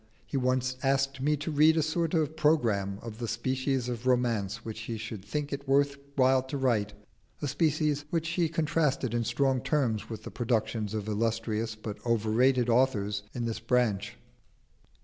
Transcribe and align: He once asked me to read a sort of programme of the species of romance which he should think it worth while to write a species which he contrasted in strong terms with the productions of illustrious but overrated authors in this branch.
He 0.25 0.35
once 0.35 0.77
asked 0.81 1.21
me 1.21 1.37
to 1.37 1.51
read 1.51 1.77
a 1.77 1.83
sort 1.83 2.15
of 2.15 2.35
programme 2.35 2.97
of 3.03 3.19
the 3.19 3.27
species 3.27 3.87
of 3.87 4.07
romance 4.07 4.65
which 4.65 4.79
he 4.79 4.97
should 4.97 5.23
think 5.23 5.53
it 5.53 5.67
worth 5.67 5.95
while 6.15 6.41
to 6.41 6.57
write 6.57 6.93
a 7.39 7.47
species 7.47 8.05
which 8.09 8.29
he 8.29 8.49
contrasted 8.49 9.13
in 9.13 9.23
strong 9.23 9.61
terms 9.61 10.09
with 10.09 10.23
the 10.23 10.31
productions 10.31 10.95
of 10.95 11.07
illustrious 11.07 11.75
but 11.75 12.03
overrated 12.03 12.67
authors 12.67 13.21
in 13.35 13.45
this 13.45 13.59
branch. 13.59 14.17